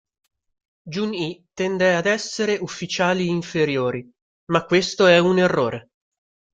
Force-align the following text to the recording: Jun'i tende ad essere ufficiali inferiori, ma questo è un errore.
Jun'i 0.93 1.43
tende 1.53 1.93
ad 1.93 2.07
essere 2.07 2.55
ufficiali 2.57 3.27
inferiori, 3.29 4.11
ma 4.51 4.65
questo 4.65 5.05
è 5.05 5.19
un 5.19 5.37
errore. 5.37 5.89